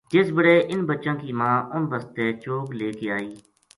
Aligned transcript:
جس 0.11 0.27
بِڑے 0.35 0.55
انھ 0.69 0.83
بچاں 0.89 1.15
کی 1.21 1.29
ماں 1.39 1.57
اُنھ 1.73 1.89
بسطے 1.91 2.25
چوگ 2.43 2.67
لے 2.79 2.89
کے 2.97 3.07
اَئی 3.15 3.29